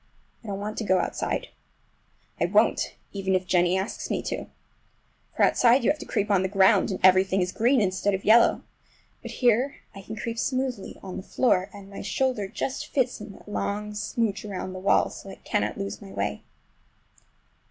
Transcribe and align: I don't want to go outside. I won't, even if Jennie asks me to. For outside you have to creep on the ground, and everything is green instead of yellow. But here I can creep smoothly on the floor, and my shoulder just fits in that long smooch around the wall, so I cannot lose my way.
I 0.43 0.47
don't 0.47 0.59
want 0.59 0.79
to 0.79 0.83
go 0.83 0.97
outside. 0.97 1.49
I 2.39 2.45
won't, 2.45 2.95
even 3.13 3.35
if 3.35 3.45
Jennie 3.45 3.77
asks 3.77 4.09
me 4.09 4.23
to. 4.23 4.47
For 5.35 5.43
outside 5.43 5.83
you 5.83 5.91
have 5.91 5.99
to 5.99 6.07
creep 6.07 6.31
on 6.31 6.41
the 6.41 6.47
ground, 6.47 6.89
and 6.89 6.99
everything 7.03 7.39
is 7.39 7.51
green 7.51 7.79
instead 7.79 8.15
of 8.15 8.25
yellow. 8.25 8.63
But 9.21 9.29
here 9.29 9.75
I 9.93 10.01
can 10.01 10.15
creep 10.15 10.39
smoothly 10.39 10.99
on 11.03 11.17
the 11.17 11.21
floor, 11.21 11.69
and 11.71 11.87
my 11.87 12.01
shoulder 12.01 12.47
just 12.47 12.87
fits 12.87 13.21
in 13.21 13.31
that 13.33 13.47
long 13.47 13.93
smooch 13.93 14.43
around 14.43 14.73
the 14.73 14.79
wall, 14.79 15.11
so 15.11 15.29
I 15.29 15.35
cannot 15.35 15.77
lose 15.77 16.01
my 16.01 16.09
way. 16.11 16.41